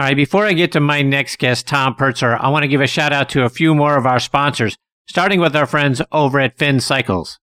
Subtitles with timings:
[0.00, 2.80] All right, before I get to my next guest, Tom Purtzer, I want to give
[2.80, 4.74] a shout out to a few more of our sponsors,
[5.06, 7.38] starting with our friends over at Finn Cycles.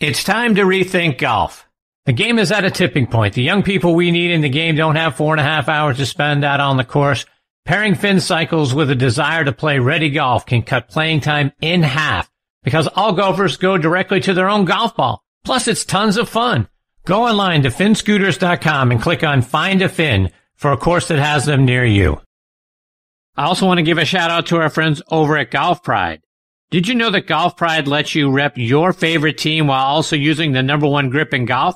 [0.00, 1.68] It's time to rethink golf.
[2.04, 3.34] The game is at a tipping point.
[3.34, 5.98] The young people we need in the game don't have four and a half hours
[5.98, 7.26] to spend out on the course.
[7.64, 11.84] Pairing Finn Cycles with a desire to play ready golf can cut playing time in
[11.84, 12.28] half
[12.64, 15.22] because all golfers go directly to their own golf ball.
[15.44, 16.66] Plus, it's tons of fun.
[17.04, 20.32] Go online to finnscooters.com and click on Find a Fin
[20.64, 22.18] for a course that has them near you.
[23.36, 26.22] I also want to give a shout out to our friends over at Golf Pride.
[26.70, 30.52] Did you know that Golf Pride lets you rep your favorite team while also using
[30.52, 31.74] the number one grip in golf?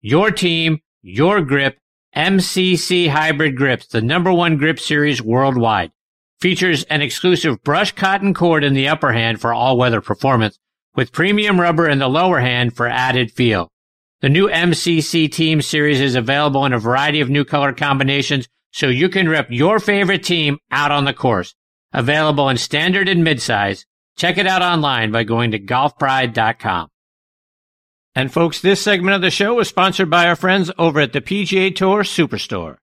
[0.00, 1.76] Your team, your grip,
[2.16, 5.92] MCC Hybrid Grips, the number one grip series worldwide.
[6.40, 10.58] Features an exclusive brush cotton cord in the upper hand for all weather performance,
[10.96, 13.70] with premium rubber in the lower hand for added feel.
[14.20, 18.88] The new MCC Team Series is available in a variety of new color combinations, so
[18.88, 21.54] you can rep your favorite team out on the course.
[21.94, 23.86] Available in standard and midsize.
[24.16, 26.88] Check it out online by going to golfpride.com.
[28.14, 31.22] And folks, this segment of the show is sponsored by our friends over at the
[31.22, 32.76] PGA Tour Superstore.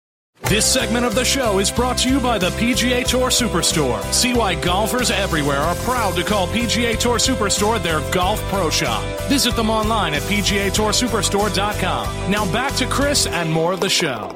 [0.43, 4.01] This segment of the show is brought to you by the PGA Tour Superstore.
[4.13, 9.03] See why golfers everywhere are proud to call PGA Tour Superstore their golf pro shop.
[9.27, 12.31] Visit them online at PGATourSuperstore.com.
[12.31, 14.33] Now back to Chris and more of the show.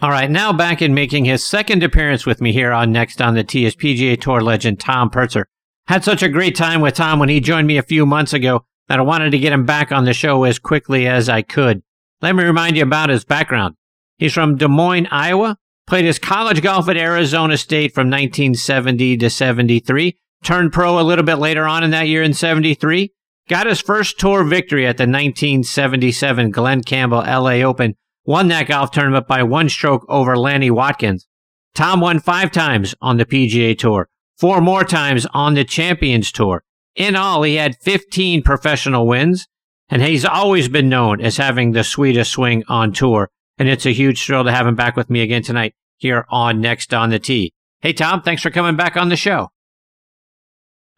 [0.00, 3.34] All right, now back in making his second appearance with me here on Next on
[3.34, 5.44] the Tee is PGA Tour legend Tom Purtzer.
[5.86, 8.64] Had such a great time with Tom when he joined me a few months ago
[8.88, 11.82] that I wanted to get him back on the show as quickly as I could.
[12.22, 13.74] Let me remind you about his background.
[14.16, 19.30] He's from Des Moines, Iowa, played his college golf at Arizona State from 1970 to
[19.30, 23.12] 73, turned pro a little bit later on in that year in 73,
[23.48, 28.90] got his first tour victory at the 1977 Glen Campbell LA Open, won that golf
[28.90, 31.26] tournament by one stroke over Lanny Wadkins.
[31.74, 36.62] Tom won five times on the PGA Tour, four more times on the Champions Tour.
[36.94, 39.48] In all, he had 15 professional wins,
[39.88, 43.30] and he's always been known as having the sweetest swing on tour.
[43.58, 46.60] And it's a huge thrill to have him back with me again tonight here on
[46.60, 47.52] Next on the Tee.
[47.80, 49.50] Hey, Tom, thanks for coming back on the show.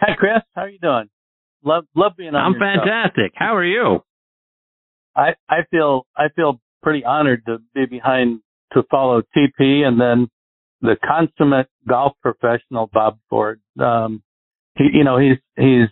[0.00, 0.42] Hi, Chris.
[0.54, 1.08] How are you doing?
[1.64, 2.54] Love love being on.
[2.54, 3.32] I'm fantastic.
[3.32, 3.44] Show.
[3.44, 4.00] How are you?
[5.16, 8.40] I I feel I feel pretty honored to be behind
[8.72, 10.28] to follow TP and then
[10.80, 13.60] the consummate golf professional Bob Ford.
[13.80, 14.22] Um,
[14.76, 15.88] he, you know, he's he's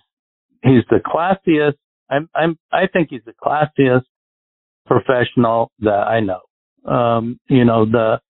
[0.63, 1.75] he's the classiest.
[2.11, 4.05] I'm I'm I think he's the classiest
[4.87, 6.41] professional that I know.
[6.85, 8.21] Um, you know, the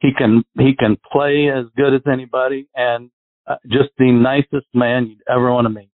[0.00, 3.10] he can he can play as good as anybody, and
[3.46, 5.90] uh, just the nicest man you'd ever want to meet.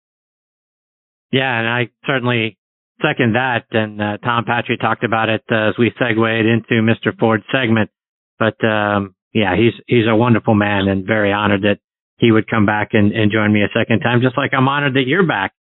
[1.31, 2.57] Yeah, and I certainly
[3.01, 3.65] second that.
[3.71, 7.17] And uh, Tom Patrick talked about it uh, as we segued into Mr.
[7.17, 7.89] Ford's segment.
[8.37, 11.79] But um, yeah, he's he's a wonderful man, and very honored that
[12.17, 14.21] he would come back and, and join me a second time.
[14.21, 15.53] Just like I'm honored that you're back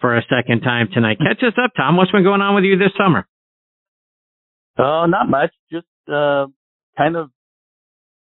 [0.00, 1.18] for a second time tonight.
[1.18, 1.96] Catch us up, Tom.
[1.96, 3.26] What's been going on with you this summer?
[4.78, 5.50] Oh, not much.
[5.72, 6.46] Just uh,
[6.96, 7.30] kind of.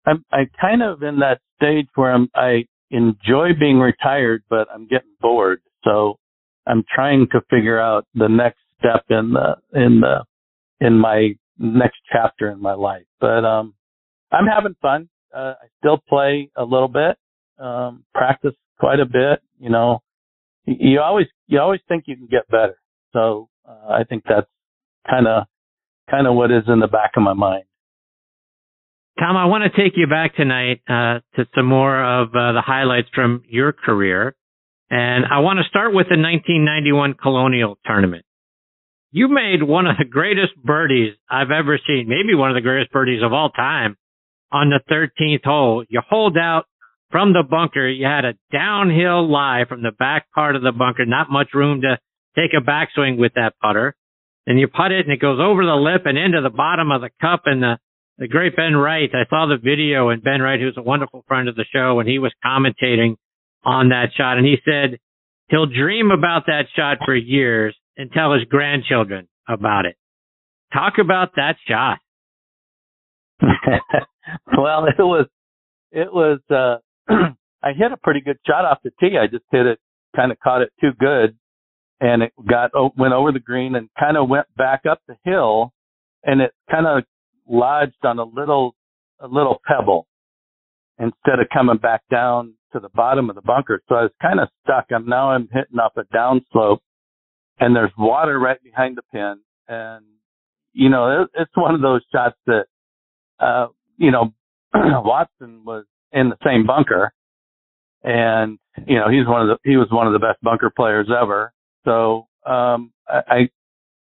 [0.06, 4.87] I'm I kind of in that stage where I'm I enjoy being retired, but I'm
[4.87, 5.60] getting bored.
[5.84, 6.19] So
[6.66, 10.25] I'm trying to figure out the next step in the in the
[10.81, 13.06] in my next chapter in my life.
[13.20, 13.75] But um,
[14.32, 15.08] I'm having fun.
[15.34, 17.16] Uh, I still play a little bit,
[17.58, 19.41] um, practice quite a bit.
[19.58, 20.00] You know,
[20.66, 22.78] you always you always think you can get better.
[23.12, 24.48] So uh, I think that's
[25.08, 25.44] kind of
[26.11, 27.65] kind of what is in the back of my mind.
[29.19, 32.62] Tom, I want to take you back tonight uh, to some more of uh, the
[32.65, 34.37] highlights from your career.
[34.91, 38.25] And I want to start with the 1991 Colonial Tournament.
[39.11, 42.93] You made one of the greatest birdies I've ever seen, maybe one of the greatest
[42.93, 43.97] birdies of all time
[44.53, 45.84] on the 13th hole.
[45.88, 46.65] You hold out
[47.11, 47.88] from the bunker.
[47.88, 51.81] You had a downhill lie from the back part of the bunker, not much room
[51.81, 51.99] to
[52.37, 53.97] take a backswing with that putter
[54.46, 57.00] and you putt it and it goes over the lip and into the bottom of
[57.00, 57.78] the cup and the,
[58.18, 59.10] the great Ben Wright.
[59.12, 62.08] I saw the video and Ben Wright, who's a wonderful friend of the show, and
[62.08, 63.16] he was commentating
[63.64, 64.98] on that shot and he said
[65.48, 69.96] he'll dream about that shot for years and tell his grandchildren about it.
[70.72, 71.99] Talk about that shot.
[74.56, 75.26] well, it was,
[75.90, 76.76] it was, uh,
[77.62, 79.16] I hit a pretty good shot off the tee.
[79.20, 79.81] I just hit it,
[80.14, 81.37] kind of caught it too good
[82.00, 85.72] and it got went over the green and kind of went back up the hill
[86.25, 87.04] and it kind of
[87.48, 88.75] lodged on a little
[89.20, 90.06] a little pebble
[90.98, 93.81] instead of coming back down to the bottom of the bunker.
[93.88, 94.87] So I was kind of stuck.
[94.90, 96.78] I'm now I'm hitting up a downslope
[97.58, 100.04] and there's water right behind the pin and
[100.72, 102.66] you know it, it's one of those shots that
[103.40, 104.32] uh you know,
[104.75, 107.12] Watson was in the same bunker,
[108.02, 111.08] and you know he's one of the he was one of the best bunker players
[111.10, 111.52] ever.
[111.87, 113.49] So um, I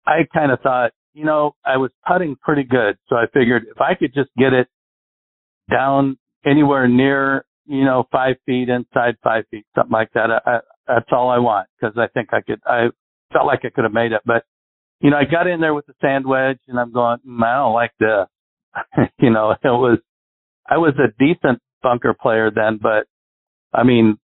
[0.06, 3.80] I kind of thought, you know, I was putting pretty good, so I figured if
[3.80, 4.68] I could just get it
[5.72, 10.32] down anywhere near you know five feet inside five feet, something like that.
[10.32, 12.62] I, I, that's all I want because I think I could.
[12.66, 12.88] I
[13.32, 14.44] felt like I could have made it, but
[15.02, 17.56] you know, I got in there with the sand wedge, and I'm going, mm, I
[17.58, 19.10] don't like this.
[19.20, 20.00] you know, it was
[20.68, 23.06] I was a decent bunker player then, but
[23.74, 24.18] I mean,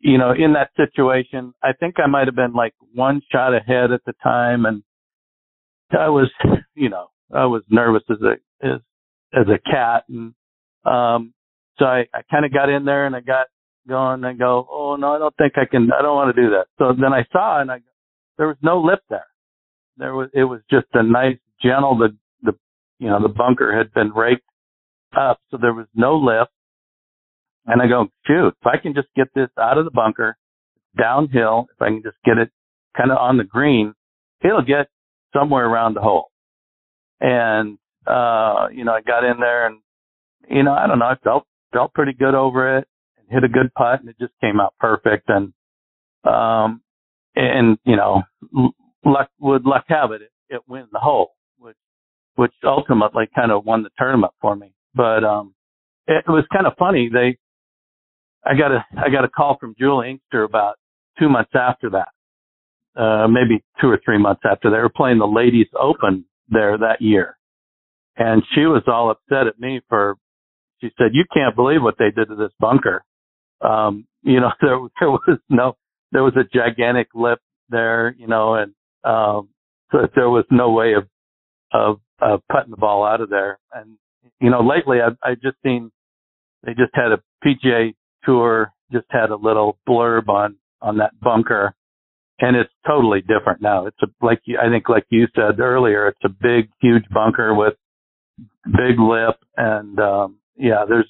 [0.00, 3.92] you know, in that situation, I think I might have been like one shot ahead
[3.92, 4.82] at the time, and
[5.90, 6.30] I was,
[6.74, 8.80] you know, I was nervous as a as
[9.34, 10.34] as a cat, and
[10.84, 11.34] um,
[11.78, 13.46] so I I kind of got in there and I got
[13.88, 16.50] going and go, oh no, I don't think I can, I don't want to do
[16.50, 16.66] that.
[16.78, 17.78] So then I saw and I,
[18.36, 19.26] there was no lip there.
[19.96, 22.52] There was, it was just a nice, gentle, the the,
[23.00, 24.44] you know, the bunker had been raked
[25.18, 26.52] up, so there was no lift.
[27.68, 30.38] And I go, shoot, if I can just get this out of the bunker,
[30.96, 32.50] downhill, if I can just get it
[32.96, 33.94] kind of on the green,
[34.42, 34.88] it'll get
[35.36, 36.30] somewhere around the hole.
[37.20, 39.80] And, uh, you know, I got in there and,
[40.48, 41.44] you know, I don't know, I felt,
[41.74, 42.88] felt pretty good over it
[43.18, 45.28] and hit a good putt and it just came out perfect.
[45.28, 45.52] And,
[46.24, 46.80] um,
[47.36, 48.22] and, you know,
[49.04, 51.76] luck, would luck have it, it, it wins the hole, which,
[52.36, 54.72] which ultimately kind of won the tournament for me.
[54.94, 55.54] But um,
[56.06, 57.10] it, it was kind of funny.
[57.12, 57.36] They,
[58.48, 60.76] I got a I got a call from Juli Inkster about
[61.18, 62.08] two months after that,
[63.00, 67.02] uh, maybe two or three months after they were playing the Ladies Open there that
[67.02, 67.36] year,
[68.16, 70.16] and she was all upset at me for.
[70.80, 73.04] She said, "You can't believe what they did to this bunker."
[73.60, 75.76] Um, you know, there there was no
[76.12, 78.72] there was a gigantic lip there, you know, and
[79.04, 79.48] um,
[79.92, 83.58] so there was no way of of putting the ball out of there.
[83.72, 83.96] And
[84.40, 85.90] you know, lately I've, I've just seen
[86.64, 91.74] they just had a PGA tour just had a little blurb on on that bunker,
[92.40, 93.86] and it's totally different now.
[93.86, 97.54] It's a like you, I think like you said earlier, it's a big, huge bunker
[97.54, 97.74] with
[98.64, 101.08] big lip, and um, yeah, there's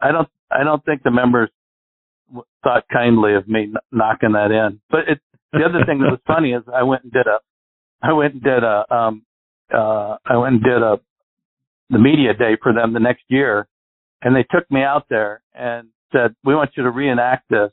[0.00, 1.50] I don't I don't think the members
[2.62, 4.80] thought kindly of me knocking that in.
[4.90, 5.20] But it,
[5.52, 7.38] the other thing that was funny is I went and did a
[8.02, 9.22] I went and did a um
[9.72, 11.00] uh I went and did a
[11.90, 13.68] the media day for them the next year,
[14.22, 17.70] and they took me out there and said, "We want you to reenact this."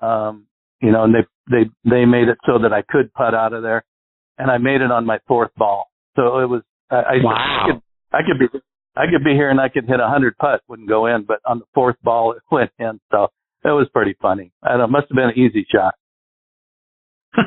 [0.00, 0.46] Um,
[0.80, 3.62] you know, and they they they made it so that I could putt out of
[3.62, 3.84] there,
[4.38, 5.90] and I made it on my fourth ball.
[6.16, 7.34] So it was I, I, wow.
[7.34, 7.82] I could
[8.12, 8.60] I could be
[8.96, 11.40] I could be here and I could hit a hundred putt, wouldn't go in, but
[11.46, 13.00] on the fourth ball it went in.
[13.10, 13.28] So
[13.64, 14.52] it was pretty funny.
[14.62, 15.94] I don't it must have been an easy shot.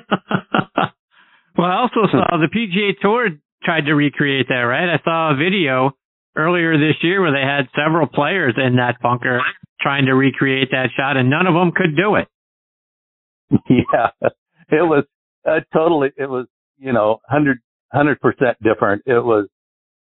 [1.57, 3.29] well, I also saw the PGA Tour
[3.63, 4.93] tried to recreate that, right?
[4.93, 5.91] I saw a video
[6.35, 9.41] earlier this year where they had several players in that bunker
[9.83, 12.27] trying to recreate that shot, and none of them could do it.
[13.69, 14.09] Yeah,
[14.69, 15.03] it was
[15.47, 16.09] uh, totally.
[16.17, 16.47] It was
[16.79, 17.59] you know hundred
[17.91, 19.03] hundred percent different.
[19.05, 19.47] It was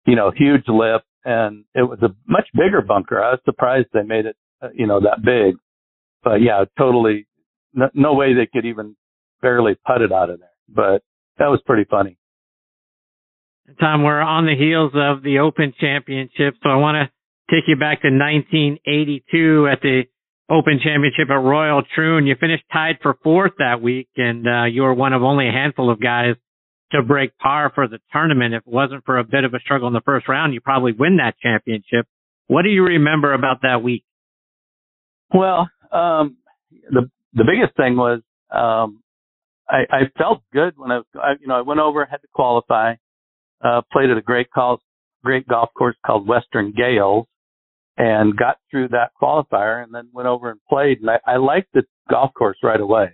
[0.06, 3.22] you know huge lip, and it was a much bigger bunker.
[3.22, 5.56] I was surprised they made it uh, you know that big,
[6.24, 7.28] but yeah, totally.
[7.74, 8.96] No, no way they could even
[9.42, 10.50] barely putt it out of there.
[10.70, 11.04] But
[11.38, 12.18] that was pretty funny.
[13.80, 17.21] Tom, we're on the heels of the Open Championship, so I want to
[17.52, 20.04] take you back to 1982 at the
[20.50, 22.26] Open Championship at Royal Troon.
[22.26, 25.52] You finished tied for fourth that week, and uh, you were one of only a
[25.52, 26.36] handful of guys
[26.92, 28.54] to break par for the tournament.
[28.54, 30.94] If it wasn't for a bit of a struggle in the first round, you probably
[30.94, 32.06] win that championship.
[32.48, 34.04] What do you remember about that week?
[35.34, 36.38] Well, um,
[36.90, 39.02] the the biggest thing was um,
[39.70, 42.96] I, I felt good when I, I, you know, I went over, had to qualify
[43.64, 44.82] uh, played at a great call,
[45.24, 47.28] great golf course called Western Gailes
[48.02, 51.02] and got through that qualifier and then went over and played.
[51.02, 53.12] And I, I liked the golf course right away.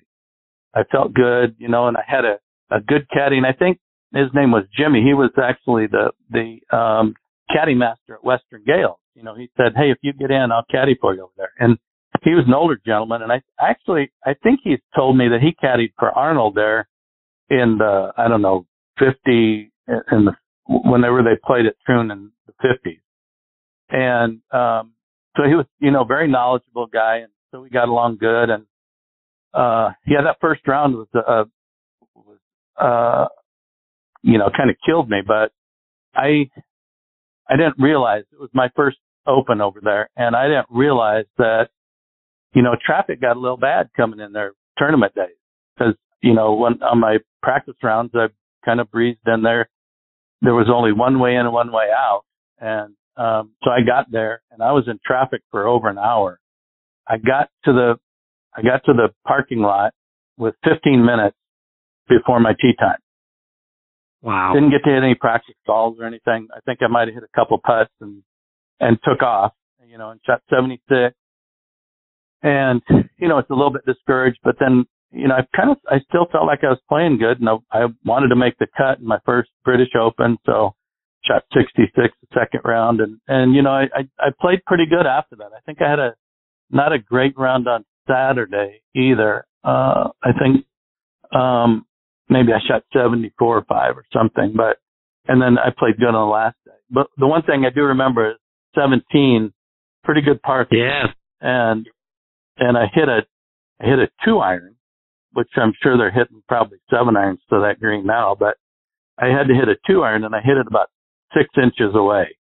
[0.74, 2.40] I felt good, you know, and I had a,
[2.74, 3.36] a good caddy.
[3.36, 3.80] And I think
[4.14, 5.04] his name was Jimmy.
[5.04, 7.16] He was actually the, the, um,
[7.52, 9.00] caddy master at Western Gailes.
[9.14, 11.52] You know, he said, Hey, if you get in, I'll caddy for you over there.
[11.60, 11.78] And
[12.24, 13.22] he was an older gentleman.
[13.24, 16.88] And I actually, I think he told me that he caddied for Arnold there
[17.50, 18.66] in the, I don't know,
[19.00, 19.14] 50,
[19.90, 20.32] in the
[20.68, 23.00] whenever they played at Troon in the fifties.
[23.90, 24.94] And um
[25.36, 28.50] so he was, you know, very knowledgeable guy and so we got along good.
[28.50, 28.66] And
[29.54, 31.46] uh yeah, that first round was uh
[32.16, 32.38] was
[32.80, 33.28] uh
[34.24, 35.52] you know, kind of killed me, but
[36.16, 36.50] I
[37.50, 40.10] I didn't realize it was my first open over there.
[40.18, 41.70] And I didn't realize that
[42.54, 45.36] you know, traffic got a little bad coming in there tournament days
[45.78, 48.28] because, you know, when on my practice rounds, I
[48.66, 49.70] kind of breezed in there.
[50.42, 52.24] There was only one way in and one way out.
[52.60, 56.40] And Um, so I got there and I was in traffic for over an hour.
[57.08, 57.96] I got to the,
[58.56, 59.94] I got to the parking lot
[60.38, 61.36] with 15 minutes
[62.08, 63.00] before my tee time.
[64.22, 64.54] Wow.
[64.54, 66.48] Didn't get to hit any practice balls or anything.
[66.56, 68.24] I think I might have hit a couple putts and,
[68.80, 69.54] and took off,
[69.88, 71.16] you know, and shot 76.
[72.44, 72.82] And,
[73.18, 76.00] you know, it's a little bit discouraged, but then, you know, I kind of, I
[76.08, 79.00] still felt like I was playing good and I, I wanted to make the cut
[79.00, 80.38] in my first British Open.
[80.46, 80.76] So
[81.28, 83.02] shot 66 the second round.
[83.02, 85.52] And, and, you know, I, I, I played pretty good after that.
[85.56, 86.16] I think I had a,
[86.70, 89.46] not a great round on Saturday either.
[89.64, 90.66] Uh, I think,
[91.34, 91.86] um,
[92.30, 94.78] maybe I shot 74 or five or something, but,
[95.28, 96.72] and then I played good on the last day.
[96.90, 98.38] But the one thing I do remember is
[98.76, 99.54] 17,
[100.04, 100.68] pretty good par.
[100.72, 101.08] Yeah.
[101.42, 101.88] And,
[102.58, 103.22] and I hit a,
[103.82, 104.76] I hit a two iron,
[105.34, 108.56] which I'm sure they're hitting probably seven irons to that green now, but
[109.20, 110.90] I had to hit a two iron and I hit it about
[111.34, 112.38] six inches away.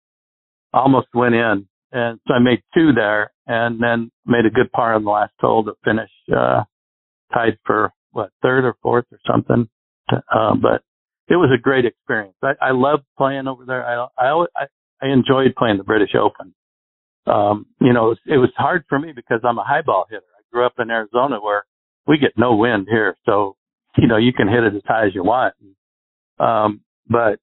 [0.72, 1.66] Almost went in.
[1.92, 5.32] And so I made two there and then made a good par on the last
[5.38, 6.64] hole to finish, uh,
[7.32, 9.68] tied for what, third or fourth or something.
[10.10, 10.82] Uh, but
[11.28, 12.34] it was a great experience.
[12.42, 13.86] I, I loved playing over there.
[13.86, 14.66] I, I, I,
[15.02, 16.54] I enjoyed playing the British Open.
[17.26, 20.06] Um, you know, it was, it was hard for me because I'm a high ball
[20.10, 20.22] hitter.
[20.36, 21.64] I grew up in Arizona where
[22.06, 23.16] we get no wind here.
[23.24, 23.56] So,
[23.96, 25.54] you know, you can hit it as high as you want.
[26.38, 27.38] Um, but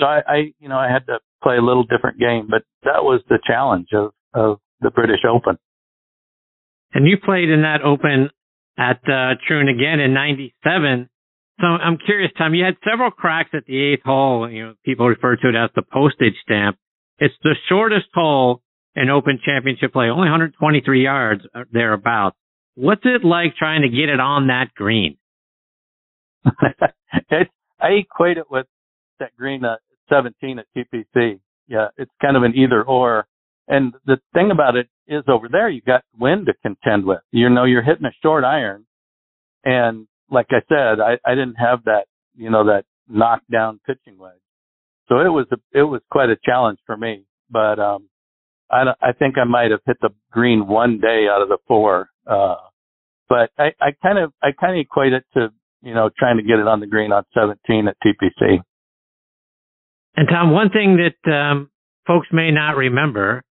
[0.00, 3.04] so I, I, you know, I had to play a little different game, but that
[3.04, 5.58] was the challenge of, of the British Open.
[6.92, 8.30] And you played in that Open
[8.78, 11.08] at uh, Troon again in '97.
[11.60, 12.54] So I'm curious, Tom.
[12.54, 14.50] You had several cracks at the eighth hole.
[14.50, 16.78] You know, people refer to it as the postage stamp.
[17.18, 18.62] It's the shortest hole
[18.96, 22.36] in Open Championship play, only 123 yards uh, thereabouts.
[22.74, 25.18] What's it like trying to get it on that green?
[27.80, 28.66] I equate it with
[29.18, 29.80] that green at
[30.10, 31.40] 17 at TPC.
[31.68, 33.26] Yeah, it's kind of an either or.
[33.68, 37.20] And the thing about it is over there, you got wind to contend with.
[37.30, 38.84] You know, you're hitting a short iron.
[39.64, 44.32] And like I said, I, I didn't have that, you know, that knockdown pitching wedge.
[45.08, 47.24] So it was, a, it was quite a challenge for me.
[47.50, 48.08] But, um,
[48.70, 52.08] I, I think I might have hit the green one day out of the four.
[52.26, 52.56] Uh,
[53.28, 55.52] but I, I kind of, I kind of equate it to,
[55.82, 58.60] you know, trying to get it on the green on 17 at TPC.
[60.16, 61.70] And Tom, one thing that um,
[62.06, 63.42] folks may not remember,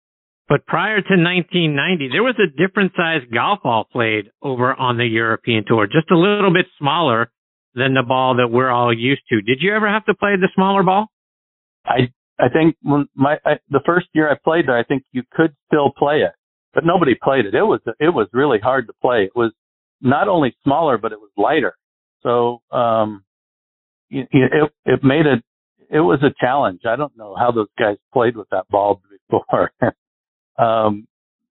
[0.47, 5.05] but prior to 1990, there was a different size golf ball played over on the
[5.05, 7.31] European tour, just a little bit smaller
[7.75, 9.41] than the ball that we're all used to.
[9.41, 11.07] Did you ever have to play the smaller ball?
[11.85, 15.23] I I think when my I, the first year I played there, I think you
[15.31, 16.31] could still play it,
[16.73, 17.53] but nobody played it.
[17.53, 19.23] It was it was really hard to play.
[19.25, 19.51] It was
[20.01, 21.75] not only smaller, but it was lighter.
[22.23, 23.23] So um,
[24.09, 25.43] it it, it made it
[25.89, 26.81] it was a challenge.
[26.85, 29.71] I don't know how those guys played with that ball before.
[30.57, 31.07] um,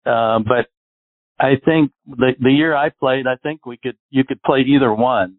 [0.05, 0.69] uh, but
[1.39, 4.93] I think the the year I played, I think we could you could play either
[4.93, 5.37] one.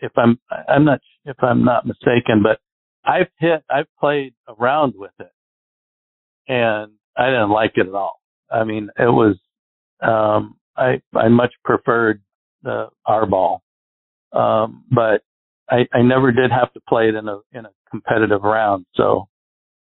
[0.00, 0.38] If I'm
[0.68, 2.60] I'm not if I'm not mistaken, but
[3.04, 5.32] I've hit I've played around with it,
[6.48, 8.20] and I didn't like it at all.
[8.50, 9.36] I mean, it was
[10.02, 12.22] um, I I much preferred
[12.62, 13.62] the R ball,
[14.32, 15.22] um, but
[15.68, 18.86] I, I never did have to play it in a in a competitive round.
[18.94, 19.28] So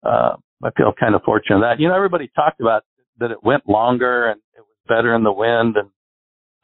[0.04, 2.84] uh, I feel kind of fortunate that you know everybody talked about
[3.20, 5.90] that it went longer and it was better in the wind, and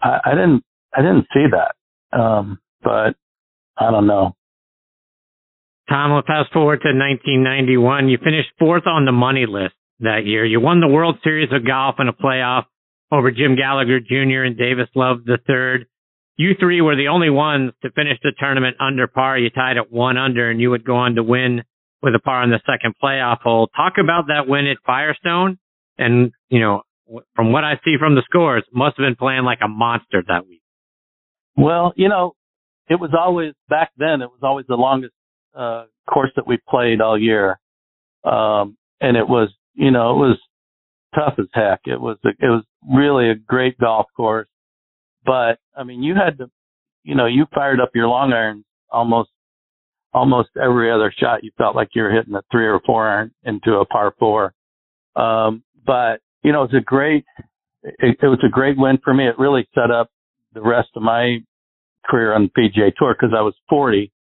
[0.02, 0.64] I, I didn't
[0.96, 2.18] I didn't see that.
[2.18, 3.16] Um, but
[3.78, 4.36] I don't know.
[5.90, 8.10] Tom, we'll fast forward to 1991.
[8.10, 10.46] You finished fourth on the money list that year.
[10.46, 12.66] You won the World Series of Golf in a playoff
[13.12, 14.44] over Jim Gallagher Jr.
[14.46, 15.86] and Davis Love III.
[16.40, 19.38] You three were the only ones to finish the tournament under par.
[19.38, 21.64] You tied at one under and you would go on to win
[22.02, 23.68] with a par on the second playoff hole.
[23.76, 25.58] Talk about that win at Firestone.
[25.98, 26.84] And, you know,
[27.36, 30.48] from what I see from the scores, must have been playing like a monster that
[30.48, 30.62] week.
[31.58, 32.36] Well, you know,
[32.88, 34.22] it was always back then.
[34.22, 35.14] It was always the longest
[35.54, 37.60] uh, course that we played all year,
[38.24, 40.40] um, and it was, you know, it was
[41.14, 41.82] tough as heck.
[41.86, 44.48] It was, a, it was really a great golf course,
[45.26, 46.50] but I mean, you had to,
[47.04, 49.30] you know, you fired up your long irons almost,
[50.14, 51.44] almost every other shot.
[51.44, 54.54] You felt like you were hitting a three or four iron into a par four.
[55.16, 57.26] Um, but you know, it's a great,
[57.84, 59.28] it, it was a great win for me.
[59.28, 60.10] It really set up
[60.54, 61.40] the rest of my
[62.06, 64.12] career on the PGA Tour because I was 40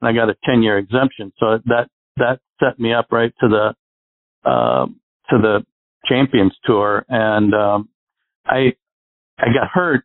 [0.00, 1.32] and I got a 10 year exemption.
[1.38, 5.00] So that, that set me up right to the, um,
[5.30, 5.64] to the
[6.06, 7.04] Champions Tour.
[7.08, 7.88] And, um,
[8.46, 8.74] I,
[9.38, 10.04] I got hurt.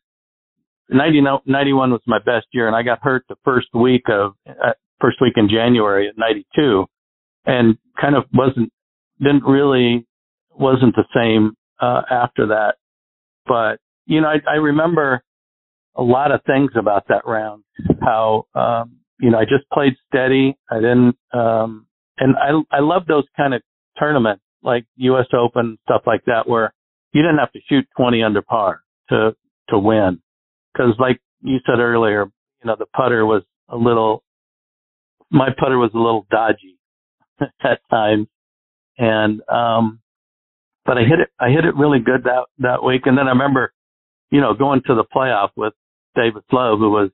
[0.89, 4.73] 90, 91 was my best year and I got hurt the first week of, uh,
[4.99, 6.85] first week in January at 92
[7.45, 8.71] and kind of wasn't,
[9.19, 10.05] didn't really
[10.51, 12.75] wasn't the same uh, after that.
[13.45, 15.23] But you know, I, I remember
[15.95, 17.63] a lot of things about that round.
[18.01, 20.57] How um, you know, I just played steady.
[20.69, 21.87] I didn't, um,
[22.17, 23.61] and I I love those kind of
[23.99, 25.27] tournaments like U.S.
[25.33, 26.73] Open stuff like that where
[27.13, 29.35] you didn't have to shoot 20 under par to
[29.69, 30.21] to win.
[30.73, 34.23] Because like you said earlier, you know, the putter was a little,
[35.29, 36.77] my putter was a little dodgy
[37.63, 38.27] at times,
[38.97, 39.99] and um,
[40.85, 43.03] but I hit it, I hit it really good that that week.
[43.05, 43.73] And then I remember,
[44.31, 45.73] you know, going to the playoff with
[46.15, 47.09] Davis Love, who was,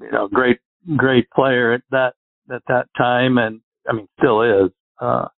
[0.00, 0.58] you know, great
[0.96, 2.14] great player at that
[2.52, 4.70] at that time, and I mean still is.
[5.00, 5.28] Uh,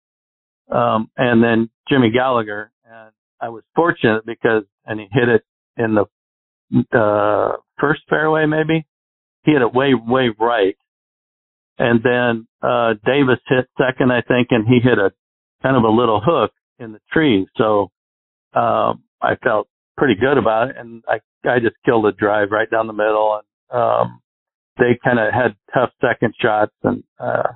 [0.70, 3.10] um, and then Jimmy Gallagher, and
[3.40, 5.42] I was fortunate because, and he hit it
[5.76, 6.04] in the
[6.92, 8.86] uh, first fairway, maybe?
[9.44, 10.76] He hit it way, way right.
[11.78, 15.12] And then uh, Davis hit second, I think, and he hit a
[15.62, 17.46] kind of a little hook in the tree.
[17.56, 17.90] So
[18.54, 22.70] um, I felt pretty good about it, and I I just killed a drive right
[22.70, 24.20] down the middle, and um,
[24.78, 27.52] they kind of had tough second shots, and uh,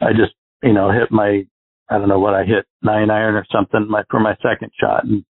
[0.00, 1.44] I just you know hit my
[1.88, 5.04] I don't know what I hit nine iron or something my for my second shot,
[5.04, 5.24] and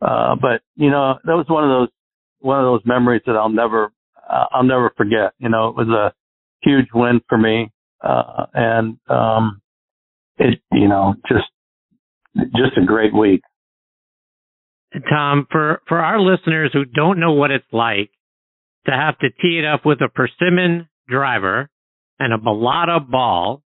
[0.00, 1.88] uh, but you know that was one of those
[2.40, 3.92] one of those memories that I'll never
[4.28, 5.32] uh, I'll never forget.
[5.38, 6.12] You know, it was a
[6.62, 7.70] huge win for me,
[8.02, 9.60] uh, and um,
[10.38, 11.46] it you know just
[12.36, 13.42] just a great week.
[15.08, 18.10] Tom, for for our listeners who don't know what it's like
[18.86, 21.68] to have to tee it up with a persimmon driver
[22.18, 23.62] and a balata ball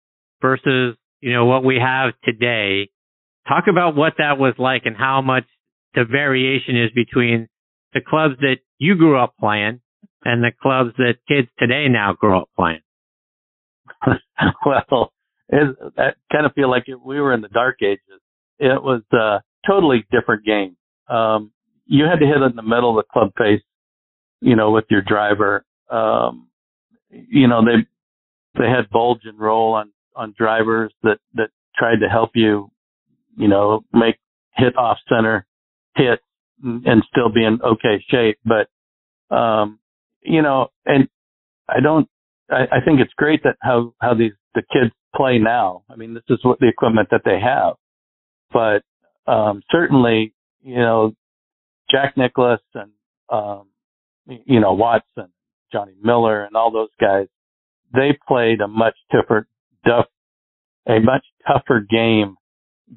[0.41, 2.89] versus you know, what we have today.
[3.47, 5.45] Talk about what that was like and how much
[5.95, 7.47] the variation is between
[7.93, 9.81] the clubs that you grew up playing
[10.23, 12.81] and the clubs that kids today now grow up playing.
[14.65, 15.11] well,
[15.49, 18.21] it, I kind of feel like it, we were in the dark ages.
[18.59, 20.75] It was a totally different game.
[21.07, 21.51] Um,
[21.85, 23.63] you had to hit in the middle of the club face,
[24.41, 25.65] you know, with your driver.
[25.89, 26.49] Um,
[27.09, 27.87] you know, they
[28.59, 32.69] they had bulge and roll on on drivers that that tried to help you,
[33.35, 34.17] you know, make
[34.55, 35.47] hit off center
[35.95, 36.19] hit
[36.63, 38.39] and still be in okay shape.
[38.45, 39.79] But um,
[40.21, 41.07] you know, and
[41.67, 42.07] I don't.
[42.49, 45.83] I, I think it's great that how how these the kids play now.
[45.89, 47.75] I mean, this is what the equipment that they have.
[48.51, 48.83] But
[49.31, 51.13] um, certainly, you know,
[51.89, 52.91] Jack Nicklaus and
[53.29, 53.67] um,
[54.27, 55.29] you know Watson,
[55.71, 57.27] Johnny Miller, and all those guys,
[57.93, 59.47] they played a much tougher,
[59.85, 60.07] tough,
[60.87, 62.35] a much tougher game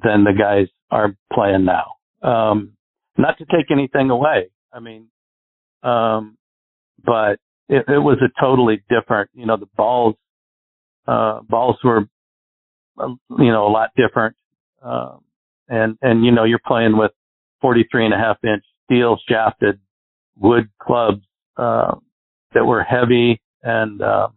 [0.03, 1.95] than the guys are playing now.
[2.23, 2.73] Um,
[3.17, 4.51] not to take anything away.
[4.73, 5.09] I mean,
[5.83, 6.37] um,
[7.05, 10.15] but it, it was a totally different, you know, the balls,
[11.07, 12.07] uh, balls were,
[12.99, 14.37] uh, you know, a lot different.
[14.83, 15.23] Um,
[15.69, 17.13] and, and, you know, you're playing with
[17.61, 19.81] 43 and a half inch steel shafted
[20.37, 21.23] wood clubs,
[21.57, 21.95] uh,
[22.55, 24.35] that were heavy and, um,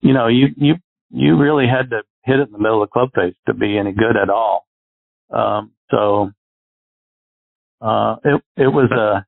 [0.00, 0.74] you know, you, you,
[1.10, 3.76] you really had to hit it in the middle of the club face to be
[3.76, 4.66] any good at all.
[5.30, 6.30] Um, so,
[7.80, 9.24] uh, it, it was a,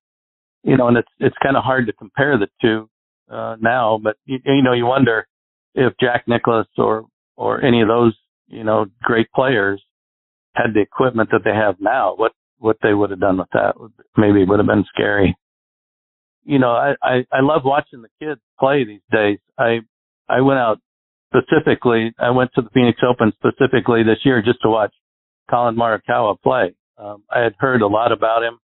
[0.62, 2.88] you know, and it's, it's kind of hard to compare the two,
[3.30, 5.26] uh, now, but you, you know, you wonder
[5.74, 8.14] if Jack Nicklaus or, or any of those,
[8.48, 9.82] you know, great players
[10.54, 13.74] had the equipment that they have now, what, what they would have done with that
[14.16, 15.34] maybe would have been scary.
[16.44, 19.38] You know, I, I, I love watching the kids play these days.
[19.58, 19.80] I,
[20.28, 20.78] I went out
[21.34, 24.92] specifically, I went to the Phoenix Open specifically this year just to watch
[25.50, 26.74] Collin Morikawa play.
[26.98, 28.58] Um, I had heard a lot about him.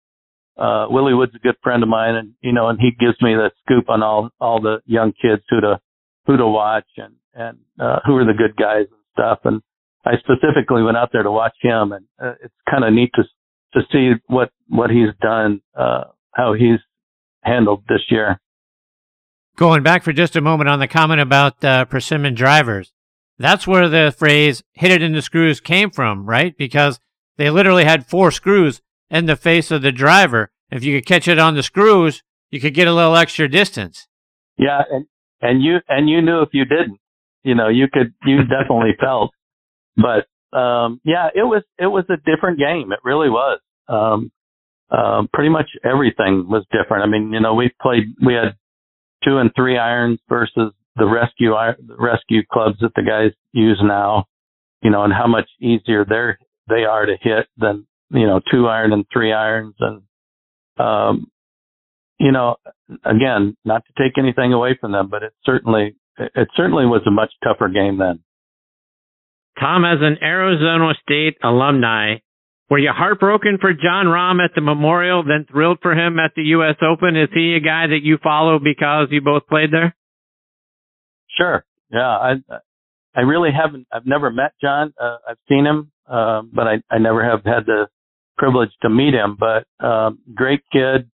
[0.57, 3.33] Uh, Willie Wood's a good friend of mine and, you know, and he gives me
[3.33, 5.79] the scoop on all, all the young kids who to,
[6.25, 9.39] who to watch and, and, uh, who are the good guys and stuff.
[9.45, 9.61] And
[10.05, 13.23] I specifically went out there to watch him and uh, it's kind of neat to,
[13.73, 16.79] to see what, what he's done, uh, how he's
[17.41, 18.39] handled this year.
[19.55, 22.91] Going back for just a moment on the comment about uh, persimmon drivers,
[23.37, 26.57] that's where the phrase hit it in the screws came from, right?
[26.57, 26.99] Because
[27.39, 30.51] they literally had four screws in the face of the driver.
[30.69, 32.21] If you could catch it on the screws,
[32.51, 34.09] you could get a little extra distance.
[34.57, 35.05] Yeah, and
[35.41, 36.99] and you and you knew if you didn't,
[37.43, 39.31] you know, you could you definitely felt.
[39.95, 42.91] But um yeah, it was it was a different game.
[42.91, 43.61] It really was.
[43.87, 44.31] Um
[44.91, 47.03] um pretty much everything was different.
[47.03, 48.57] I mean, you know, we played we had
[49.23, 51.51] two and three irons versus the rescue
[51.87, 54.25] the rescue clubs that the guys use now,
[54.81, 56.37] you know, and how much easier they're
[56.69, 60.01] they are to hit than you know two iron and three irons, and
[60.77, 61.27] um,
[62.19, 62.55] you know,
[63.03, 67.11] again, not to take anything away from them, but it certainly it certainly was a
[67.11, 68.19] much tougher game then.
[69.59, 72.15] Tom, as an Arizona State alumni,
[72.69, 76.43] Were you heartbroken for Jon Rahm at the Memorial, then thrilled for him at the
[76.55, 76.75] U.S.
[76.81, 77.17] Open?
[77.17, 79.95] Is he a guy that you follow because you both played there?
[81.37, 81.65] Sure.
[81.91, 82.33] Yeah, I
[83.15, 83.87] I really haven't.
[83.91, 84.93] I've never met Jon.
[85.01, 87.87] Uh, I've seen him, uh, but I I never have had the
[88.37, 89.37] privilege to meet him.
[89.39, 91.09] But um, great kid.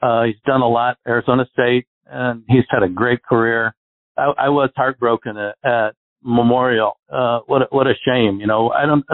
[0.00, 0.96] Uh, he's done a lot.
[1.06, 3.74] Arizona State, and he's had a great career.
[4.16, 6.98] I, I was heartbroken at, at Memorial.
[7.10, 8.38] Uh, what a, what a shame.
[8.40, 9.04] You know, I don't.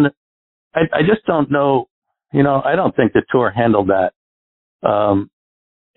[0.75, 1.87] I I just don't know.
[2.33, 4.13] You know, I don't think the tour handled that
[4.87, 5.31] um,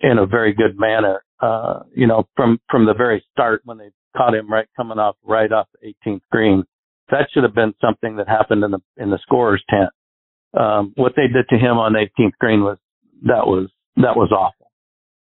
[0.00, 1.22] in a very good manner.
[1.40, 5.16] Uh, you know, from from the very start when they caught him right coming off
[5.24, 6.64] right off the 18th green.
[7.10, 9.90] That should have been something that happened in the in the scorer's tent.
[10.58, 12.78] Um, what they did to him on 18th green was
[13.22, 14.70] that was that was awful,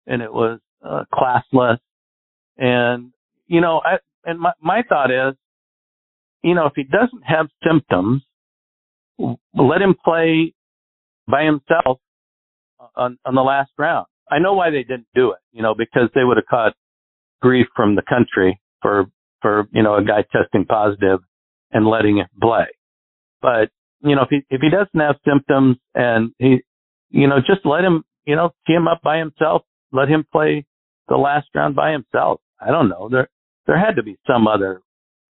[0.08, 1.80] and it was uh, classless.
[2.58, 3.12] And
[3.48, 5.36] you know, I and my my thought is,
[6.44, 8.24] you know, if he doesn't have symptoms,
[9.18, 10.54] let him play
[11.28, 12.00] by himself
[12.96, 14.08] on on the last round.
[14.32, 16.74] I know why they didn't do it, you know, because they would have caught
[17.42, 19.06] grief from the country for
[19.42, 21.20] for you know a guy testing positive
[21.72, 22.68] and letting it play.
[23.42, 23.70] But
[24.02, 26.62] you know if he if he doesn't have symptoms and he
[27.10, 30.66] you know just let him you know tee him up by himself, let him play
[31.08, 32.42] the last round by himself.
[32.60, 33.30] I don't know there
[33.68, 34.82] there had to be some other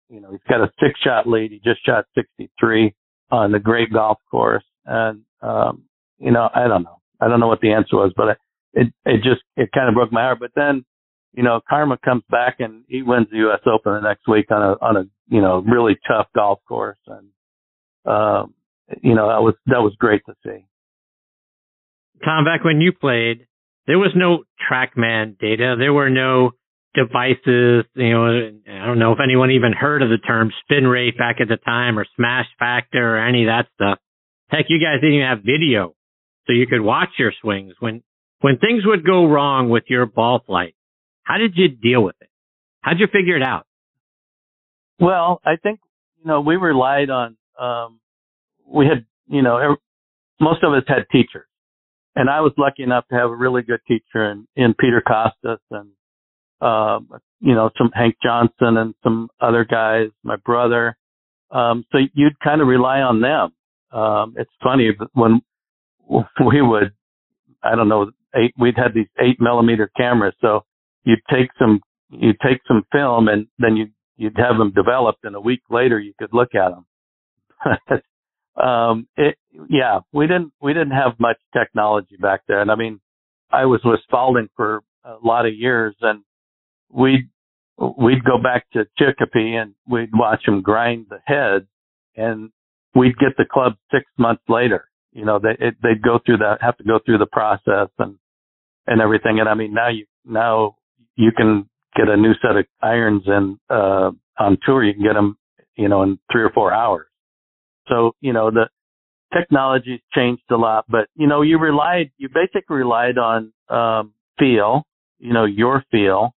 [0.09, 1.53] you know he's got a six shot lead.
[1.53, 2.95] He just shot 63
[3.31, 5.85] on the great golf course and um
[6.19, 8.39] you know I don't know I don't know what the answer was, but
[8.75, 10.39] it it just it kind of broke my heart.
[10.41, 10.85] But then
[11.37, 13.61] you know, Karma comes back and he wins the U.S.
[13.67, 17.29] Open the next week on a on a you know really tough golf course, and
[18.07, 18.55] um,
[19.03, 20.65] you know that was that was great to see.
[22.25, 23.47] Tom, back when you played,
[23.87, 25.77] there was no TrackMan data.
[25.79, 26.53] There were no
[26.95, 27.85] devices.
[27.95, 31.37] You know, I don't know if anyone even heard of the term spin rate back
[31.43, 33.99] at the time, or smash factor, or any of that stuff.
[34.49, 35.95] Heck, you guys didn't even have video,
[36.47, 38.03] so you could watch your swings when
[38.41, 40.76] when things would go wrong with your ball flight
[41.27, 42.29] how did you deal with it?
[42.83, 43.67] How'd you figure it out?
[45.01, 45.81] Well, I think,
[46.19, 48.01] you know, we relied on, um,
[48.65, 49.77] we had, you know,
[50.41, 51.49] most of us had teachers.
[52.15, 55.59] And I was lucky enough to have a really good teacher in, in Peter Kostis
[55.71, 55.91] and,
[56.61, 57.09] um,
[57.41, 60.97] you know, some Hank Johnson and some other guys, my brother.
[61.51, 63.53] Um, so you'd kind of rely on them.
[63.99, 65.43] Um, it's funny when
[66.09, 66.93] we would,
[67.65, 70.35] I don't know, eight, we'd had these eight millimeter cameras.
[70.41, 70.65] So
[71.07, 75.35] you'd take some you'd take some film and then you you'd have them developed and
[75.35, 78.03] a week later you could look at them
[78.63, 79.37] um it
[79.71, 83.01] yeah we didn't we didn't have much technology back there and i mean
[83.51, 86.23] i was with spalding for a lot of years and
[86.91, 87.29] we'd
[87.79, 91.67] we'd go back to chicopee and we'd watch them grind the head
[92.17, 92.51] and
[92.95, 94.89] we'd get the club six months later.
[95.13, 98.17] You know they it, they'd go through that have to go through the process and
[98.87, 99.41] and everything.
[99.41, 100.77] And i mean now you now
[101.17, 105.15] you can get a new set of irons and uh, on tour you can get
[105.15, 105.37] them,
[105.77, 107.07] you know, in three or four hours.
[107.89, 108.69] So you know the
[109.33, 114.87] technology's changed a lot, but you know you relied, you basically relied on um, feel,
[115.19, 116.35] you know, your feel,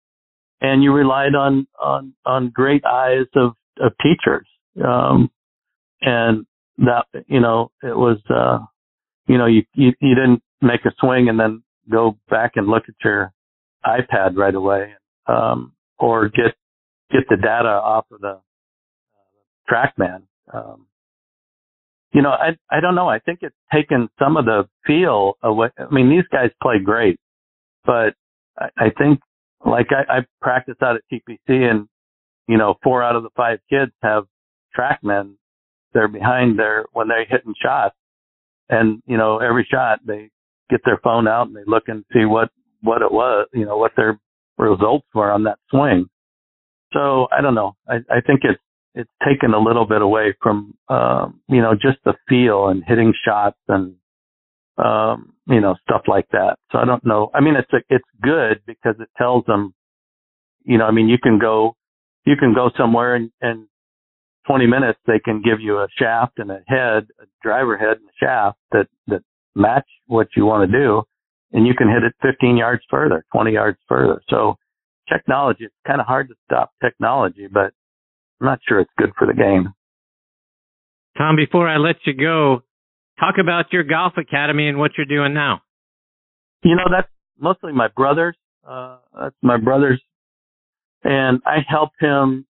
[0.61, 4.47] and you relied on on on great eyes of of teachers.
[4.83, 5.29] Um,
[6.01, 6.45] and
[6.77, 8.59] that you know it was uh
[9.27, 12.83] you know you, you you didn't make a swing and then go back and look
[12.87, 13.33] at your
[13.85, 14.93] iPad right away,
[15.27, 16.55] um, or get
[17.11, 18.39] get the data off of the uh,
[19.69, 20.23] TrackMan.
[20.53, 20.87] Um,
[22.13, 23.07] you know, I I don't know.
[23.07, 25.69] I think it's taken some of the feel away.
[25.77, 27.19] I mean, these guys play great,
[27.85, 28.15] but
[28.57, 29.19] I, I think
[29.65, 31.87] like I, I practice out at TPC, and
[32.47, 34.25] you know, four out of the five kids have
[34.77, 35.35] TrackMan.
[35.93, 37.95] They're behind their when they're hitting shots,
[38.69, 40.29] and you know, every shot they
[40.69, 42.49] get their phone out and they look and see what
[42.81, 44.19] what it was, you know, what their
[44.57, 46.09] results were on that swing.
[46.93, 47.75] So I don't know.
[47.87, 48.59] I, I think it's
[48.95, 53.13] it's taken a little bit away from um, you know just the feel and hitting
[53.25, 53.95] shots and
[54.77, 56.57] um, you know stuff like that.
[56.71, 57.29] So I don't know.
[57.33, 59.73] I mean, it's a, it's good because it tells them,
[60.63, 61.75] you know, I mean, you can go
[62.25, 63.67] you can go somewhere and, and
[64.47, 68.09] 20 minutes they can give you a shaft and a head, a driver head and
[68.09, 69.21] a shaft that that
[69.55, 71.03] match what you want to do
[71.51, 74.21] and you can hit it 15 yards further, 20 yards further.
[74.29, 74.55] So
[75.11, 77.73] technology, it's kind of hard to stop technology, but
[78.41, 79.73] I'm not sure it's good for the game.
[81.17, 82.61] Tom, before I let you go,
[83.19, 85.61] talk about your golf academy and what you're doing now.
[86.63, 87.09] You know, that's
[87.39, 88.35] mostly my brother's.
[88.67, 90.01] Uh, that's my brother's.
[91.03, 92.45] And I help him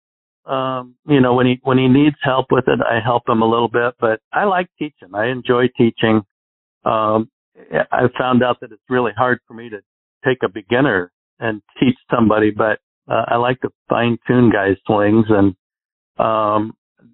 [0.45, 3.45] Um, you know, when he when he needs help with it, I help him a
[3.49, 3.95] little bit.
[3.99, 5.09] But I like teaching.
[5.13, 6.23] I enjoy teaching.
[6.85, 7.29] Um,
[7.91, 9.79] I found out that it's really hard for me to
[10.25, 15.25] take a beginner and teach somebody, but uh, I like to fine tune guys' swings,
[15.29, 15.55] and
[16.17, 16.73] um,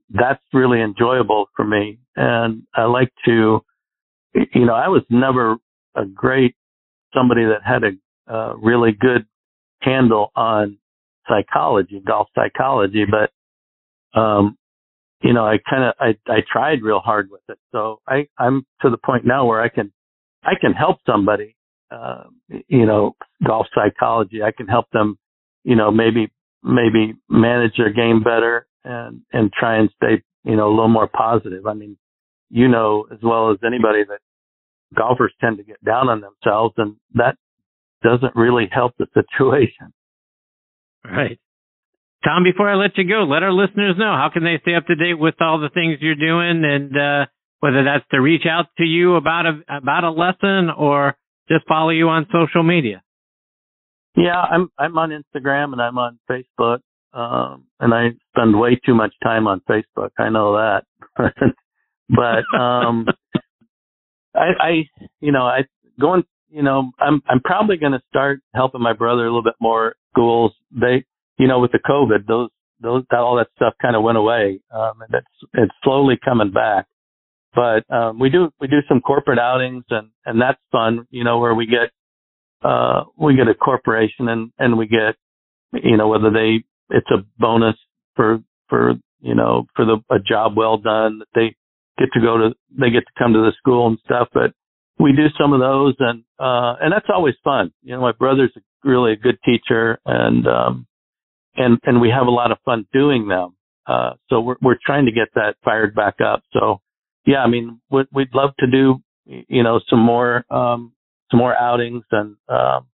[0.10, 2.00] that's really enjoyable for me.
[2.16, 3.62] And I like to,
[4.34, 5.58] you know, I was never
[5.96, 6.56] a great
[7.14, 9.26] somebody that had a uh, really good
[9.82, 10.78] handle on
[11.28, 14.58] psychology, golf psychology, but um,
[15.22, 17.58] you know, I kind of I I tried real hard with it.
[17.72, 19.92] So I I'm to the point now where I can
[20.44, 21.56] I can help somebody,
[21.92, 22.24] uh,
[22.68, 24.42] you know, golf psychology.
[24.44, 25.18] I can help them,
[25.64, 26.32] you know, maybe
[26.64, 31.08] maybe manage their game better and and try and stay, you know, a little more
[31.08, 31.66] positive.
[31.66, 31.98] I mean,
[32.50, 34.20] you know as well as anybody that
[34.96, 37.36] golfers tend to get down on themselves, and that
[38.04, 39.94] doesn't really help the situation.
[41.04, 41.40] Right.
[42.24, 44.86] Tom, before I let you go, let our listeners know how can they stay up
[44.88, 47.26] to date with all the things you're doing and uh,
[47.64, 51.16] whether that's to reach out to you about a about a lesson or
[51.48, 53.02] just follow you on social media.
[54.18, 56.80] Yeah, I'm I'm on Instagram and I'm on Facebook.
[57.14, 60.10] Um, and I spend way too much time on Facebook.
[60.18, 60.84] I know that.
[62.10, 63.06] but um
[64.36, 64.72] I I
[65.22, 65.62] you know, I
[65.98, 69.96] going you know, I'm I'm probably gonna start helping my brother a little bit more
[70.12, 70.52] schools.
[70.70, 71.06] They
[71.38, 72.50] you know, with the COVID, those
[72.82, 74.60] those that, all that stuff kind of went away.
[74.70, 76.88] Um, and it's it's slowly coming back.
[77.56, 81.08] But um, we do we do some corporate outings and and that's fun.
[81.12, 81.92] You know, where we get
[82.68, 85.16] uh, we get a corporation and and we get
[85.74, 87.76] you know whether they it's a bonus
[88.16, 88.40] for
[88.70, 91.56] for you know for the a job well done that they
[92.00, 94.30] get to go to they get to come to the school and stuff.
[94.34, 94.54] But
[95.00, 97.72] we do some of those and uh and that's always fun.
[97.84, 100.88] You know, my brother's really a good teacher and um
[101.56, 103.56] and and we have a lot of fun doing them.
[103.86, 106.42] Uh, so we're we're trying to get that fired back up.
[106.54, 106.80] So
[107.26, 110.94] yeah, I mean, we'd, we'd love to do you know some more um,
[111.32, 112.88] some more outings and um,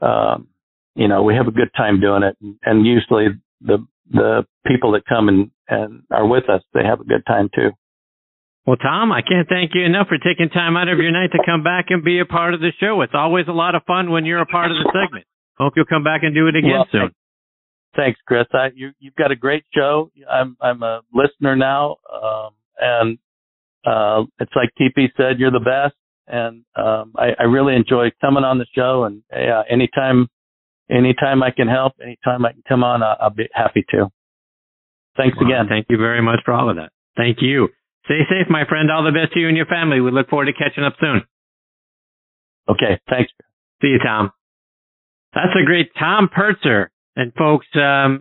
[0.00, 0.48] um,
[0.94, 2.36] you know we have a good time doing it.
[2.40, 3.28] And, and usually
[3.60, 7.48] the the people that come and and are with us, they have a good time
[7.54, 7.70] too.
[8.66, 11.38] Well, Tom, I can't thank you enough for taking time out of your night to
[11.44, 13.00] come back and be a part of the show.
[13.00, 15.26] It's always a lot of fun when you're a part of the segment.
[15.58, 17.10] Hope you'll come back and do it again well, soon.
[17.96, 18.46] Thanks, Chris.
[18.52, 20.12] I, you, you've got a great show.
[20.30, 21.96] I'm, I'm a listener now.
[22.12, 23.18] Um, and,
[23.84, 25.94] uh, it's like TP said, you're the best.
[26.26, 30.28] And, um, I, I really enjoy coming on the show and, yeah, anytime,
[30.90, 34.08] anytime I can help, anytime I can come on, I'll, I'll be happy to.
[35.16, 35.66] Thanks well, again.
[35.68, 36.90] Thank you very much for all of that.
[37.16, 37.68] Thank you.
[38.04, 38.90] Stay safe, my friend.
[38.90, 40.00] All the best to you and your family.
[40.00, 41.22] We look forward to catching up soon.
[42.68, 43.00] Okay.
[43.10, 43.30] Thanks.
[43.82, 44.30] See you, Tom.
[45.34, 48.20] That's a great Tom Purtzer and folks, um,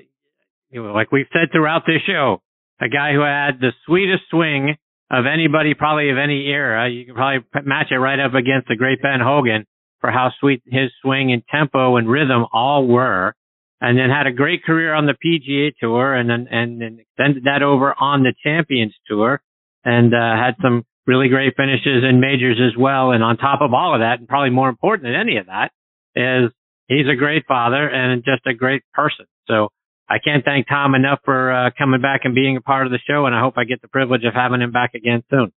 [0.69, 2.41] you know, like we've said throughout this show,
[2.79, 4.75] a guy who had the sweetest swing
[5.11, 6.89] of anybody, probably of any era.
[6.89, 9.65] You can probably match it right up against the great Ben Hogan
[9.99, 13.35] for how sweet his swing and tempo and rhythm all were.
[13.81, 17.43] And then had a great career on the PGA tour and then, and then extended
[17.45, 19.41] that over on the Champions tour
[19.83, 23.11] and, uh, had some really great finishes in majors as well.
[23.11, 25.71] And on top of all of that, and probably more important than any of that
[26.15, 26.51] is
[26.87, 29.25] he's a great father and just a great person.
[29.47, 29.69] So
[30.11, 32.99] I can't thank Tom enough for uh, coming back and being a part of the
[33.07, 33.25] show.
[33.27, 35.53] And I hope I get the privilege of having him back again soon.